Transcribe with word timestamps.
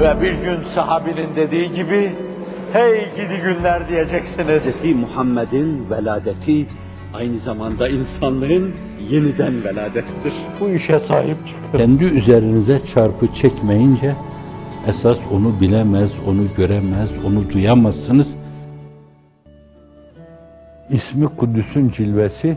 Ve 0.00 0.20
bir 0.22 0.32
gün 0.32 0.62
sahabinin 0.64 1.36
dediği 1.36 1.72
gibi, 1.72 2.12
hey 2.72 3.00
gidi 3.16 3.42
günler 3.44 3.88
diyeceksiniz. 3.88 4.82
Hz. 4.82 4.94
Muhammed'in 4.94 5.90
veladeti 5.90 6.66
aynı 7.14 7.40
zamanda 7.40 7.88
insanlığın 7.88 8.74
yeniden 9.10 9.64
veladettir. 9.64 10.32
Bu 10.60 10.68
işe 10.68 11.00
sahip 11.00 11.36
çıkın. 11.46 11.78
Kendi 11.78 12.04
üzerinize 12.04 12.80
çarpı 12.94 13.26
çekmeyince 13.42 14.14
esas 14.86 15.18
onu 15.32 15.60
bilemez, 15.60 16.10
onu 16.28 16.46
göremez, 16.56 17.24
onu 17.26 17.50
duyamazsınız. 17.50 18.26
İsmi 20.90 21.26
Kuddüs'ün 21.36 21.90
cilvesi 21.90 22.56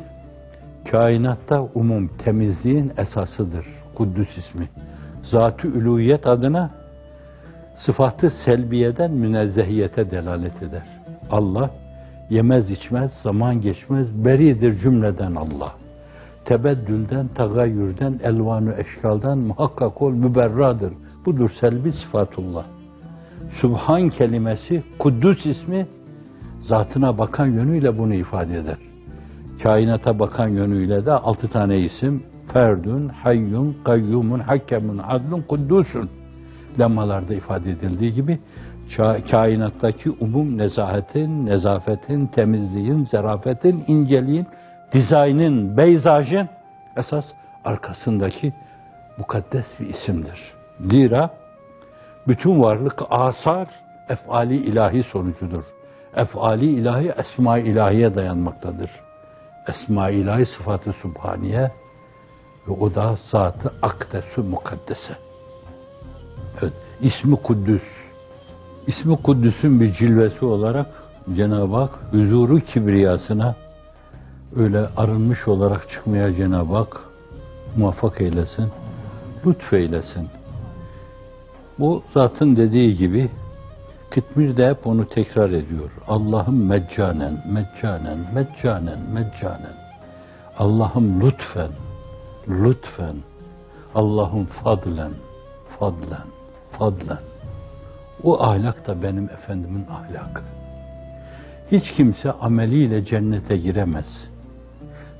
kainatta 0.91 1.67
umum 1.75 2.09
temizliğin 2.25 2.91
esasıdır. 2.97 3.65
Kuddüs 3.95 4.29
ismi. 4.38 4.69
Zat-ı 5.31 5.67
adına 6.25 6.76
sıfatı 7.85 8.33
selbiyeden 8.45 9.11
münezzehiyete 9.11 10.11
delalet 10.11 10.63
eder. 10.63 10.83
Allah 11.31 11.69
yemez 12.29 12.69
içmez, 12.69 13.11
zaman 13.23 13.61
geçmez, 13.61 14.25
beridir 14.25 14.79
cümleden 14.79 15.35
Allah. 15.35 15.73
Tebeddülden, 16.45 17.27
tagayyürden, 17.27 18.19
elvanü 18.23 18.75
eşkaldan 18.77 19.37
muhakkak 19.37 20.01
ol 20.01 20.11
müberradır. 20.11 20.93
Budur 21.25 21.49
selbi 21.59 21.91
sıfatullah. 21.91 22.65
Subhan 23.61 24.09
kelimesi, 24.09 24.83
Kuddüs 24.99 25.46
ismi 25.46 25.87
zatına 26.61 27.18
bakan 27.18 27.46
yönüyle 27.46 27.97
bunu 27.97 28.13
ifade 28.13 28.57
eder. 28.57 28.77
Kainata 29.63 30.19
bakan 30.19 30.47
yönüyle 30.47 31.05
de 31.05 31.11
altı 31.11 31.47
tane 31.47 31.79
isim 31.79 32.23
Ferdun, 32.53 33.07
Hayyun, 33.07 33.77
Kayyumun, 33.83 34.39
Hakemun, 34.39 34.97
Adlun, 34.97 35.41
Kuddusun 35.41 36.09
lemalarda 36.80 37.33
ifade 37.33 37.72
edildiği 37.72 38.13
gibi 38.13 38.39
kainattaki 39.31 40.09
umum 40.09 40.58
nezahetin, 40.58 41.45
nezafetin, 41.45 42.27
temizliğin, 42.27 43.05
zarafetin, 43.05 43.83
inceliğin, 43.88 44.47
dizaynın, 44.93 45.77
beyzajın 45.77 46.49
esas 46.97 47.25
arkasındaki 47.65 48.53
mukaddes 49.17 49.65
bir 49.79 49.89
isimdir. 49.89 50.53
Zira 50.79 51.29
bütün 52.27 52.63
varlık 52.63 53.02
asar 53.09 53.67
efali 54.09 54.55
ilahi 54.55 55.03
sonucudur. 55.03 55.63
Efali 56.15 56.65
ilahi 56.65 57.13
esma 57.17 57.57
ilahiye 57.57 58.15
dayanmaktadır. 58.15 58.89
Esma 59.67 60.09
ilahi 60.09 60.45
sıfatı 60.45 60.93
subhaniye 60.93 61.71
ve 62.67 62.71
o 62.80 62.95
da 62.95 63.17
zatı 63.31 63.73
akdesu 63.81 64.43
mukaddese. 64.43 65.27
İsmi 67.01 67.35
Kuddüs. 67.35 67.81
İsmi 68.87 69.17
Kuddüs'ün 69.17 69.79
bir 69.79 69.93
cilvesi 69.93 70.45
olarak 70.45 70.87
Cenab-ı 71.35 71.75
Hak 71.75 71.91
huzuru 72.11 72.59
kibriyasına 72.59 73.55
öyle 74.55 74.87
arınmış 74.97 75.47
olarak 75.47 75.89
çıkmaya 75.89 76.33
Cenab-ı 76.33 76.75
Hak 76.75 77.01
muvaffak 77.77 78.21
eylesin, 78.21 78.71
lütfeylesin. 79.45 80.27
Bu 81.79 82.03
zatın 82.13 82.55
dediği 82.55 82.97
gibi 82.97 83.29
Kıtmir 84.09 84.57
de 84.57 84.69
hep 84.69 84.87
onu 84.87 85.09
tekrar 85.09 85.49
ediyor. 85.49 85.91
Allah'ım 86.07 86.65
meccanen, 86.65 87.43
meccanen, 87.51 88.19
meccanen, 88.33 88.99
meccanen. 89.13 89.75
Allah'ım 90.57 91.21
lütfen, 91.21 91.71
lütfen. 92.47 93.15
Allah'ım 93.95 94.45
fadlen, 94.45 95.11
fadlen, 95.79 96.27
fadlen. 96.71 97.19
O 98.23 98.43
ahlak 98.43 98.87
da 98.87 99.03
benim 99.03 99.23
Efendimin 99.23 99.85
ahlakı. 99.91 100.41
Hiç 101.71 101.83
kimse 101.97 102.31
ameliyle 102.31 103.05
cennete 103.05 103.57
giremez. 103.57 104.05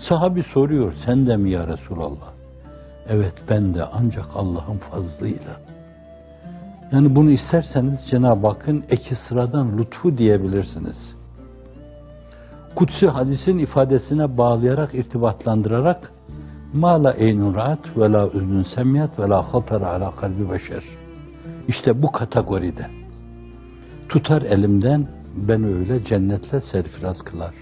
Sahabi 0.10 0.44
soruyor, 0.44 0.94
sen 1.06 1.28
de 1.28 1.38
mi 1.38 1.50
ya 1.50 1.68
Resulallah? 1.68 2.32
Evet 3.10 3.34
ben 3.50 3.74
de 3.74 3.84
ancak 3.84 4.26
Allah'ın 4.36 4.78
fazlıyla. 4.78 5.60
Yani 6.92 7.16
bunu 7.16 7.32
isterseniz 7.32 8.00
Cenab-ı 8.12 8.48
Hakk'ın 8.48 8.84
eki 8.90 9.16
sıradan 9.16 9.78
lütfu 9.78 10.18
diyebilirsiniz. 10.18 11.16
Kutsi 12.76 13.08
hadisin 13.08 13.58
ifadesine 13.58 14.38
bağlayarak, 14.38 14.94
irtibatlandırarak 14.94 16.12
ma 16.74 17.04
la 17.04 17.12
eynun 17.12 17.56
raat 17.56 17.98
ve 17.98 18.12
la 18.12 18.28
üznün 18.28 18.66
semiyat 18.76 19.20
ve 19.20 19.30
la 19.30 19.54
hatar 19.54 19.82
ala. 19.82 20.14
İşte 21.68 22.02
bu 22.02 22.12
kategoride. 22.12 22.88
Tutar 24.10 24.42
elimden 24.42 25.08
ben 25.36 25.64
öyle 25.64 26.06
cennetle 26.06 26.62
serfiraz 26.62 27.18
kılar. 27.18 27.54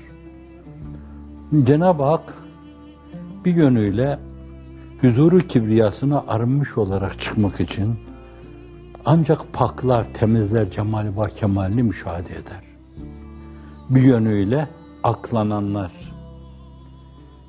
Cenab-ı 1.64 2.04
Hak 2.04 2.34
bir 3.46 3.56
yönüyle 3.56 4.20
huzuru 5.02 5.40
kibriyasına 5.40 6.24
arınmış 6.28 6.78
olarak 6.78 7.20
çıkmak 7.20 7.60
için 7.60 7.96
ancak 9.06 9.54
paklar, 9.54 10.14
temizler 10.14 10.72
cemali 10.72 11.18
ve 11.18 11.30
kemalini 11.40 11.84
müşahede 11.84 12.30
eder. 12.30 12.64
Bir 13.90 14.02
yönüyle 14.02 14.68
aklananlar, 15.04 15.92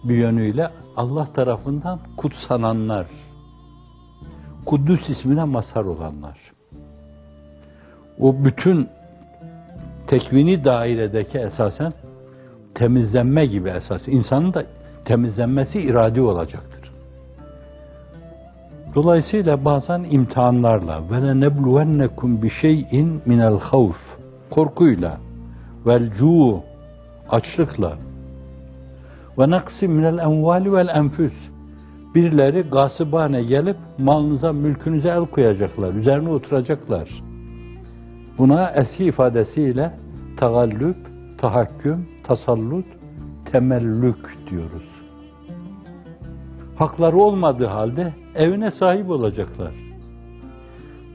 bir 0.05 0.17
yönüyle 0.17 0.71
Allah 0.97 1.33
tarafından 1.33 2.00
kutsananlar, 2.17 3.06
Kuddüs 4.66 5.09
ismine 5.09 5.44
mazhar 5.44 5.84
olanlar. 5.84 6.38
O 8.21 8.44
bütün 8.44 8.88
tekvini 10.06 10.65
dairedeki 10.65 11.38
esasen 11.38 11.93
temizlenme 12.75 13.47
gibi 13.47 13.69
esas. 13.69 14.03
İnsanın 14.06 14.55
da 14.55 14.65
temizlenmesi 15.05 15.81
iradi 15.81 16.21
olacaktır. 16.21 16.93
Dolayısıyla 18.94 19.65
bazen 19.65 20.05
imtihanlarla 20.10 21.10
ve 21.10 21.22
le 21.22 21.41
nebluvennekum 21.41 22.43
bi 22.43 22.50
şey'in 22.50 23.22
minel 23.26 23.59
havf 23.59 23.97
korkuyla 24.50 25.19
vel 25.87 26.10
cu 26.19 26.62
açlıkla 27.31 27.97
ve 29.38 29.50
naksim 29.50 29.93
minel 29.93 30.19
envali 30.19 30.72
vel 30.72 30.88
enfüs 30.88 31.46
birileri 32.16 32.62
gasıbane 32.62 33.43
gelip 33.43 33.77
malınıza, 33.99 34.53
mülkünüze 34.53 35.09
el 35.09 35.27
koyacaklar, 35.27 35.94
üzerine 35.94 36.28
oturacaklar. 36.28 37.22
Buna 38.38 38.71
eski 38.71 39.04
ifadesiyle 39.04 39.93
tagallüp, 40.37 40.97
tahakküm, 41.38 42.09
tasallut, 42.25 42.87
temellük 43.53 44.50
diyoruz. 44.50 44.82
Hakları 46.76 47.16
olmadığı 47.16 47.66
halde 47.66 48.12
evine 48.34 48.71
sahip 48.71 49.10
olacaklar. 49.10 49.75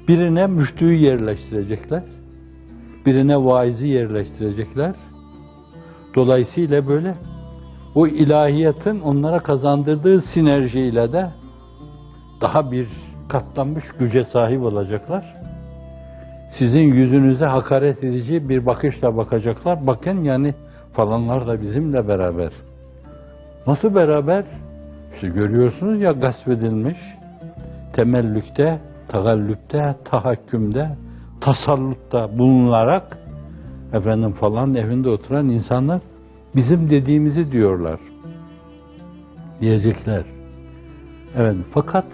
Birine 0.08 0.48
müştüyü 0.48 0.98
yerleştirecekler. 0.98 2.04
Birine 3.06 3.38
vaizi 3.38 3.88
yerleştirecekler. 3.88 4.96
Dolayısıyla 6.16 6.88
böyle 6.88 7.16
o 7.96 8.08
ilahiyetin 8.08 9.00
onlara 9.00 9.40
kazandırdığı 9.40 10.22
sinerjiyle 10.22 11.14
de 11.14 11.30
daha 12.42 12.72
bir 12.72 12.88
katlanmış 13.30 13.84
güce 14.00 14.24
sahip 14.24 14.62
olacaklar. 14.62 15.36
Sizin 16.60 16.94
yüzünüze 16.94 17.46
hakaret 17.46 18.04
edici 18.04 18.50
bir 18.50 18.66
bakışla 18.66 19.18
bakacaklar. 19.18 19.88
Bakın 19.88 20.24
yani 20.24 20.54
falanlar 20.94 21.48
da 21.48 21.62
bizimle 21.62 22.08
beraber. 22.08 22.52
Nasıl 23.68 23.96
beraber? 23.96 24.46
İşte 25.16 25.28
görüyorsunuz 25.28 26.02
ya 26.02 26.12
gasp 26.12 26.48
edilmiş, 26.48 26.98
temellükte, 27.94 28.80
tagallüpte, 29.08 29.96
tahakkümde, 30.06 30.90
tasallutta 31.42 32.38
bulunarak 32.38 33.18
efendim 33.94 34.34
falan 34.34 34.76
evinde 34.76 35.10
oturan 35.10 35.50
insanlar 35.50 36.02
bizim 36.56 36.90
dediğimizi 36.90 37.52
diyorlar. 37.52 38.00
Diyecekler. 39.62 40.24
Evet 41.38 41.56
fakat 41.72 42.06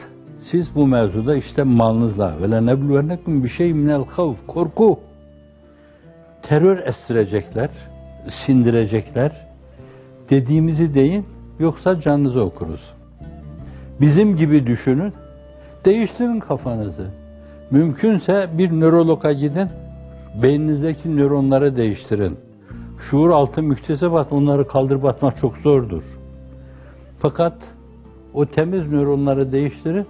siz 0.52 0.76
bu 0.76 0.88
mevzuda 0.88 1.36
işte 1.36 1.64
malınızla 1.64 2.42
ve 2.42 2.50
la 2.50 2.62
nebluvennekum 2.62 3.44
bir 3.44 3.50
şey 3.50 3.74
minel 3.74 4.06
havf 4.06 4.48
korku 4.48 5.00
terör 6.42 6.88
estirecekler, 6.88 7.70
sindirecekler. 8.46 9.32
Dediğimizi 10.30 10.94
deyin 10.94 11.26
yoksa 11.60 12.02
canınızı 12.02 12.42
okuruz. 12.42 12.94
Bizim 14.02 14.38
gibi 14.38 14.68
düşünün. 14.68 15.14
Değiştirin 15.86 16.40
kafanızı. 16.40 17.08
Mümkünse 17.72 18.50
bir 18.58 18.72
nörologa 18.72 19.32
gidin. 19.32 19.70
Beyninizdeki 20.44 21.18
nöronları 21.18 21.78
değiştirin. 21.78 22.38
Şuur 23.10 23.30
altı 23.30 23.64
müktesebat 23.64 24.34
onları 24.34 24.68
kaldırıp 24.68 25.06
atmak 25.06 25.38
çok 25.42 25.58
zordur. 25.58 26.04
Fakat 27.20 27.54
o 28.34 28.46
temiz 28.46 28.94
nöronları 28.94 29.52
değiştirin 29.52 30.08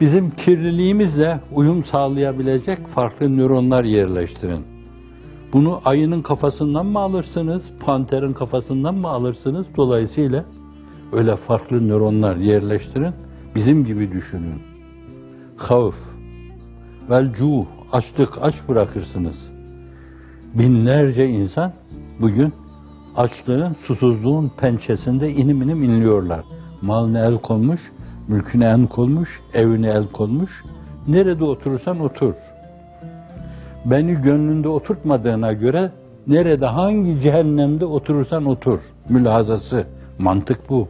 Bizim 0.00 0.30
kirliliğimizle 0.30 1.40
uyum 1.52 1.84
sağlayabilecek 1.84 2.86
farklı 2.86 3.36
nöronlar 3.36 3.84
yerleştirin. 3.84 4.64
Bunu 5.52 5.80
ayının 5.84 6.22
kafasından 6.22 6.86
mı 6.86 6.98
alırsınız, 6.98 7.62
panterin 7.80 8.32
kafasından 8.32 8.94
mı 8.94 9.08
alırsınız? 9.08 9.66
Dolayısıyla 9.76 10.44
öyle 11.12 11.36
farklı 11.36 11.88
nöronlar 11.88 12.36
yerleştirin. 12.36 13.14
Bizim 13.54 13.84
gibi 13.84 14.12
düşünün. 14.12 14.62
Havf, 15.56 15.94
velcuh, 17.10 17.66
açlık, 17.92 18.38
aç 18.42 18.54
bırakırsınız. 18.68 19.36
Binlerce 20.54 21.28
insan 21.28 21.72
bugün 22.20 22.52
açlığın, 23.16 23.76
susuzluğun 23.86 24.50
pençesinde 24.60 25.30
inim 25.30 25.62
inim 25.62 25.82
inliyorlar. 25.82 26.40
Malına 26.82 27.18
el 27.26 27.38
konmuş, 27.38 27.80
mülküne 28.28 28.64
el 28.64 28.86
konmuş, 28.86 29.28
evine 29.54 29.88
el 29.88 30.06
konmuş. 30.06 30.50
Nerede 31.08 31.44
oturursan 31.44 32.00
otur. 32.00 32.34
Beni 33.84 34.22
gönlünde 34.22 34.68
oturtmadığına 34.68 35.52
göre 35.52 35.90
nerede 36.26 36.66
hangi 36.66 37.20
cehennemde 37.22 37.84
oturursan 37.84 38.46
otur. 38.46 38.78
Mülahazası, 39.08 39.86
mantık 40.18 40.70
bu. 40.70 40.88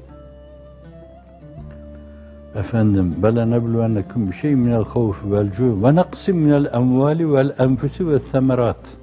Efendim, 2.54 3.14
bele 3.22 3.50
nebluvennekum 3.50 4.30
bir 4.30 4.36
şey 4.36 4.54
minel 4.54 4.84
havfi 4.84 5.32
vel 5.32 5.52
cu 5.56 5.82
ve 5.82 5.94
naksim 5.94 6.36
minel 6.36 6.66
emvali 6.74 7.32
vel 7.32 7.54
enfusi 7.58 8.08
ve 8.08 8.18
semerat. 8.32 8.99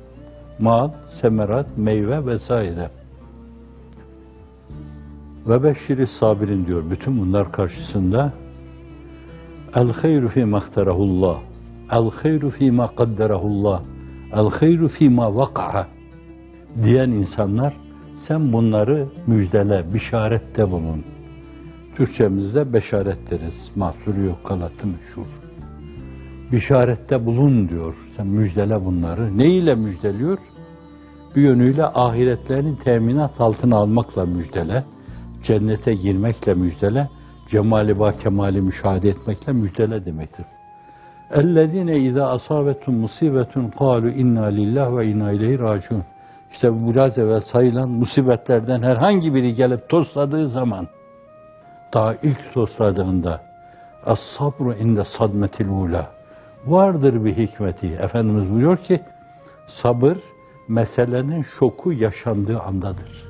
Mal, 0.59 0.92
semerat, 1.21 1.77
meyve 1.77 2.25
vesaire. 2.25 2.89
Ve 5.48 5.63
beşşiri 5.63 6.07
sabirin 6.19 6.65
diyor. 6.65 6.83
Bütün 6.89 7.21
bunlar 7.21 7.51
karşısında 7.51 8.33
El 9.75 9.92
hayru 9.92 10.30
fi 10.30 10.45
mahterahullah. 10.45 11.39
El 11.92 12.12
hayru 12.12 12.50
fi 12.50 12.71
ma 12.71 12.95
kadderahullah. 12.95 13.81
El 14.33 14.50
hayru 14.50 14.88
fi 14.88 15.09
ma 15.09 15.36
vaka'a 15.36 15.88
diyen 16.83 17.09
insanlar 17.09 17.74
sen 18.27 18.54
bunları 18.54 19.07
müjdele, 19.27 19.94
bişarette 19.94 20.71
bulun. 20.71 21.04
Türkçemizde 21.95 22.74
beşaret 22.74 23.31
deriz. 23.31 23.71
Mahsuru 23.75 24.24
yok 24.24 24.44
kalatı 24.44 24.88
meşhur. 24.88 25.27
Bişarette 26.51 27.25
bulun 27.25 27.69
diyor. 27.69 27.95
Sen 28.17 28.27
müjdele 28.27 28.85
bunları. 28.85 29.39
Ne 29.39 29.47
ile 29.47 29.75
müjdeliyor? 29.75 30.39
Bir 31.37 31.43
yönüyle 31.43 31.87
ahiretlerin 31.87 32.77
teminat 32.77 33.41
altına 33.41 33.77
almakla 33.77 34.27
müjdele. 34.27 34.85
Cennete 35.44 35.94
girmekle 35.94 36.55
müjdele. 36.55 37.09
Cemali 37.50 37.99
ba 37.99 38.12
kemali 38.12 38.61
müşahede 38.61 39.09
etmekle 39.09 39.53
müjdele 39.53 40.05
demektir. 40.05 40.47
اَلَّذ۪ينَ 41.41 41.91
اِذَا 42.09 42.25
أَصَابَتُمْ 42.37 42.93
مُصِيبَةٌ 43.05 43.53
قَالُوا 43.81 44.12
اِنَّا 44.23 44.47
لِلّٰهِ 44.59 44.87
وَاِنَّا 44.97 45.27
اِلَيْهِ 45.35 45.56
رَاجُونَ 45.59 46.03
İşte 46.53 46.73
bu 46.73 46.93
biraz 46.93 47.19
evvel 47.19 47.41
sayılan 47.53 47.89
musibetlerden 47.89 48.83
herhangi 48.83 49.35
biri 49.35 49.55
gelip 49.55 49.89
tosladığı 49.89 50.49
zaman, 50.49 50.89
daha 51.94 52.15
ilk 52.15 52.53
tosladığında, 52.55 53.41
Es-sabru 54.06 54.75
inde 54.75 55.05
sadmetil 55.19 55.69
ula. 55.69 56.16
Vardır 56.65 57.25
bir 57.25 57.38
hikmeti. 57.38 57.88
Efendimiz 57.88 58.51
buyuruyor 58.51 58.77
ki, 58.77 59.01
sabır 59.81 60.18
meselenin 60.68 61.45
şoku 61.59 61.94
yaşandığı 61.94 62.59
andadır. 62.59 63.27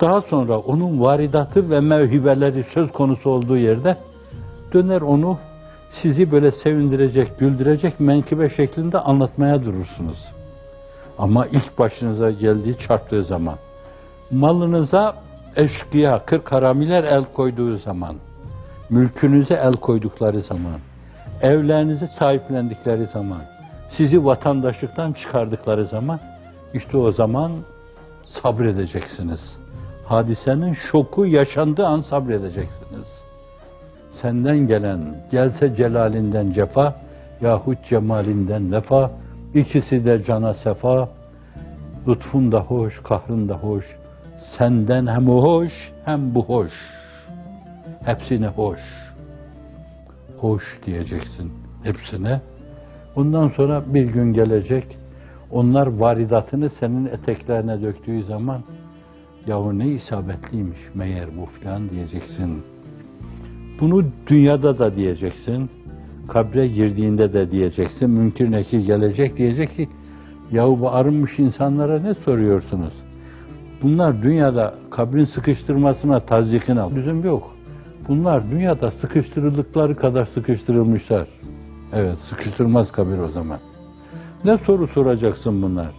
Daha 0.00 0.20
sonra 0.20 0.58
onun 0.58 1.00
varidatı 1.00 1.70
ve 1.70 1.80
mevhibeleri 1.80 2.64
söz 2.74 2.92
konusu 2.92 3.30
olduğu 3.30 3.56
yerde 3.56 3.96
döner 4.72 5.00
onu 5.00 5.38
sizi 6.02 6.32
böyle 6.32 6.52
sevindirecek, 6.52 7.38
güldürecek 7.38 8.00
menkıbe 8.00 8.50
şeklinde 8.50 8.98
anlatmaya 8.98 9.64
durursunuz. 9.64 10.18
Ama 11.18 11.46
ilk 11.46 11.78
başınıza 11.78 12.30
geldiği 12.30 12.76
çarptığı 12.88 13.24
zaman, 13.24 13.58
malınıza 14.30 15.14
eşkıya, 15.56 16.24
kırk 16.26 16.52
haramiler 16.52 17.04
el 17.04 17.24
koyduğu 17.24 17.78
zaman, 17.78 18.16
mülkünüze 18.90 19.54
el 19.54 19.72
koydukları 19.72 20.42
zaman, 20.42 20.80
evlerinizi 21.42 22.08
sahiplendikleri 22.18 23.06
zaman, 23.06 23.42
sizi 23.96 24.24
vatandaşlıktan 24.24 25.12
çıkardıkları 25.12 25.84
zaman, 25.84 26.20
işte 26.74 26.96
o 26.96 27.12
zaman 27.12 27.52
sabredeceksiniz. 28.42 29.40
Hadisenin 30.04 30.76
şoku 30.92 31.26
yaşandığı 31.26 31.86
an 31.86 32.00
sabredeceksiniz. 32.00 33.06
Senden 34.22 34.58
gelen, 34.58 35.00
gelse 35.30 35.76
celalinden 35.76 36.52
cefa, 36.52 36.94
yahut 37.40 37.78
cemalinden 37.88 38.72
vefa, 38.72 39.10
ikisi 39.54 40.04
de 40.04 40.24
cana 40.24 40.54
sefa, 40.54 41.08
lütfun 42.08 42.52
da 42.52 42.60
hoş, 42.60 43.02
kahrın 43.02 43.48
da 43.48 43.54
hoş, 43.54 43.84
senden 44.58 45.06
hem 45.06 45.28
hoş, 45.28 45.72
hem 46.04 46.34
bu 46.34 46.44
hoş. 46.44 46.72
Hepsine 48.04 48.46
hoş. 48.46 49.03
Hoş 50.44 50.62
diyeceksin 50.86 51.52
hepsine. 51.82 52.40
Bundan 53.16 53.48
sonra 53.48 53.84
bir 53.94 54.04
gün 54.04 54.32
gelecek, 54.32 54.98
onlar 55.50 55.86
varidatını 55.86 56.70
senin 56.80 57.06
eteklerine 57.06 57.82
döktüğü 57.82 58.22
zaman, 58.22 58.62
yahu 59.46 59.78
ne 59.78 59.88
isabetliymiş 59.88 60.78
meğer 60.94 61.26
bu 61.36 61.46
filan 61.46 61.90
diyeceksin. 61.90 62.62
Bunu 63.80 64.04
dünyada 64.26 64.78
da 64.78 64.96
diyeceksin, 64.96 65.70
kabre 66.28 66.68
girdiğinde 66.68 67.32
de 67.32 67.50
diyeceksin, 67.50 68.10
mümkün 68.10 68.52
neki 68.52 68.84
gelecek 68.84 69.36
diyecek 69.36 69.76
ki, 69.76 69.88
yahu 70.50 70.80
bu 70.80 70.90
arınmış 70.90 71.38
insanlara 71.38 71.98
ne 71.98 72.14
soruyorsunuz? 72.14 72.94
Bunlar 73.82 74.22
dünyada 74.22 74.74
kabrin 74.90 75.24
sıkıştırmasına, 75.24 76.20
tazyikine 76.20 76.80
lüzum 76.96 77.24
yok. 77.24 77.53
Bunlar 78.08 78.50
dünyada 78.50 78.90
sıkıştırıldıkları 78.90 79.96
kadar 79.96 80.26
sıkıştırılmışlar. 80.34 81.28
Evet, 81.92 82.18
sıkıştırmaz 82.30 82.92
kabir 82.92 83.18
o 83.18 83.28
zaman. 83.28 83.58
Ne 84.44 84.58
soru 84.58 84.88
soracaksın 84.88 85.62
bunlar? 85.62 85.90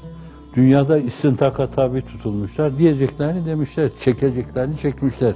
Dünyada 0.55 0.97
istintaka 0.97 1.67
tabi 1.67 2.01
tutulmuşlar, 2.01 2.77
diyeceklerini 2.77 3.45
demişler, 3.45 3.91
çekeceklerini 4.05 4.81
çekmişler. 4.81 5.35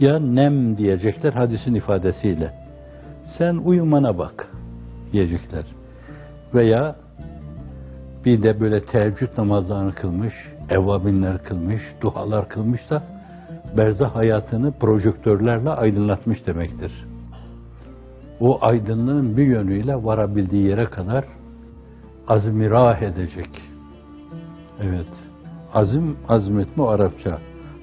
Ya 0.00 0.18
nem 0.18 0.76
diyecekler 0.76 1.32
hadisin 1.32 1.74
ifadesiyle. 1.74 2.52
Sen 3.38 3.56
uyumana 3.56 4.18
bak 4.18 4.48
diyecekler. 5.12 5.64
Veya 6.54 6.96
bir 8.24 8.42
de 8.42 8.60
böyle 8.60 8.84
teheccüd 8.84 9.28
namazlarını 9.38 9.94
kılmış, 9.94 10.34
evvabinler 10.70 11.44
kılmış, 11.44 11.82
dualar 12.00 12.48
kılmış 12.48 12.90
da 12.90 13.13
berzah 13.76 14.14
hayatını 14.14 14.72
projektörlerle 14.78 15.70
aydınlatmış 15.70 16.46
demektir. 16.46 16.92
O 18.40 18.58
aydınlığın 18.62 19.36
bir 19.36 19.46
yönüyle 19.46 20.04
varabildiği 20.04 20.66
yere 20.66 20.84
kadar 20.84 21.24
azmirah 22.28 23.02
edecek. 23.02 23.62
Evet. 24.82 25.06
Azim, 25.74 26.16
azmetme 26.28 26.84
Arapça. 26.84 27.38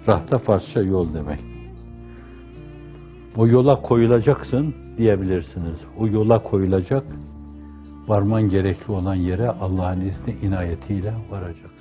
Rahta 0.07 0.37
Farsça 0.37 0.81
yol 0.81 1.13
demek. 1.13 1.39
O 3.37 3.47
yola 3.47 3.81
koyulacaksın 3.81 4.75
diyebilirsiniz. 4.97 5.77
O 5.99 6.07
yola 6.07 6.43
koyulacak, 6.43 7.03
varman 8.07 8.49
gerekli 8.49 8.91
olan 8.91 9.15
yere 9.15 9.49
Allah'ın 9.49 10.01
izni 10.01 10.47
inayetiyle 10.47 11.13
varacaksın. 11.31 11.80